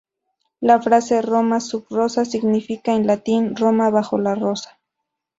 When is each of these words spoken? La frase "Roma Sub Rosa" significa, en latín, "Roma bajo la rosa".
La 0.61 0.81
frase 0.81 1.21
"Roma 1.21 1.59
Sub 1.59 1.85
Rosa" 1.91 2.25
significa, 2.25 2.93
en 2.95 3.05
latín, 3.05 3.55
"Roma 3.55 3.91
bajo 3.91 4.17
la 4.17 4.33
rosa". 4.33 4.79